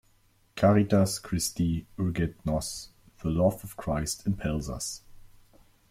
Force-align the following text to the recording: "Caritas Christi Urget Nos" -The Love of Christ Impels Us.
"Caritas 0.55 1.19
Christi 1.19 1.85
Urget 1.99 2.33
Nos" 2.43 2.89
-The 3.19 3.29
Love 3.37 3.63
of 3.63 3.77
Christ 3.77 4.25
Impels 4.25 4.67
Us. 4.67 5.03